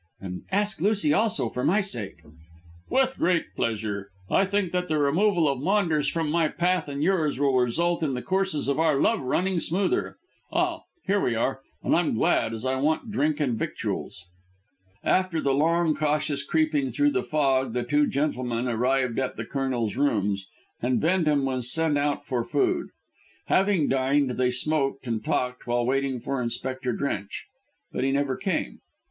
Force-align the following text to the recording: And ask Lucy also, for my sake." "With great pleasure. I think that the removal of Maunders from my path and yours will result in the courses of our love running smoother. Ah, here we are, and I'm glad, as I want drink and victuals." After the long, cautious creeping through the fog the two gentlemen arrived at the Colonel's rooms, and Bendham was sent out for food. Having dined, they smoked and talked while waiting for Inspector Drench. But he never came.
And 0.19 0.45
ask 0.51 0.81
Lucy 0.81 1.13
also, 1.13 1.47
for 1.49 1.63
my 1.63 1.79
sake." 1.79 2.15
"With 2.89 3.19
great 3.19 3.53
pleasure. 3.55 4.09
I 4.31 4.45
think 4.45 4.71
that 4.71 4.87
the 4.87 4.97
removal 4.97 5.47
of 5.47 5.59
Maunders 5.61 6.07
from 6.07 6.31
my 6.31 6.47
path 6.47 6.87
and 6.87 7.03
yours 7.03 7.39
will 7.39 7.55
result 7.55 8.01
in 8.01 8.15
the 8.15 8.23
courses 8.23 8.67
of 8.67 8.79
our 8.79 8.99
love 8.99 9.21
running 9.21 9.59
smoother. 9.59 10.17
Ah, 10.51 10.79
here 11.05 11.21
we 11.21 11.35
are, 11.35 11.61
and 11.83 11.95
I'm 11.95 12.15
glad, 12.15 12.51
as 12.51 12.65
I 12.65 12.77
want 12.79 13.11
drink 13.11 13.39
and 13.39 13.55
victuals." 13.59 14.25
After 15.03 15.39
the 15.39 15.53
long, 15.53 15.93
cautious 15.93 16.41
creeping 16.43 16.89
through 16.89 17.11
the 17.11 17.21
fog 17.21 17.73
the 17.73 17.83
two 17.83 18.07
gentlemen 18.07 18.67
arrived 18.67 19.19
at 19.19 19.35
the 19.37 19.45
Colonel's 19.45 19.95
rooms, 19.97 20.47
and 20.81 20.99
Bendham 20.99 21.45
was 21.45 21.71
sent 21.71 21.95
out 21.99 22.25
for 22.25 22.43
food. 22.43 22.89
Having 23.49 23.89
dined, 23.89 24.31
they 24.31 24.49
smoked 24.49 25.05
and 25.05 25.23
talked 25.23 25.67
while 25.67 25.85
waiting 25.85 26.19
for 26.19 26.41
Inspector 26.41 26.91
Drench. 26.93 27.45
But 27.91 28.03
he 28.03 28.11
never 28.11 28.35
came. 28.35 28.79